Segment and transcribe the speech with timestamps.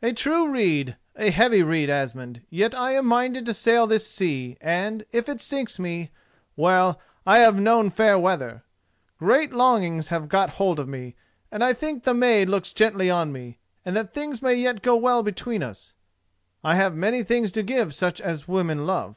[0.00, 4.56] "A true rede, a heavy rede, Asmund; yet I am minded to sail this sea,
[4.62, 8.64] and, if it sink me—well, I have known fair weather!
[9.18, 11.16] Great longing has got hold of me,
[11.52, 14.96] and I think the maid looks gently on me, and that things may yet go
[14.96, 15.92] well between us.
[16.64, 19.16] I have many things to give such as women love.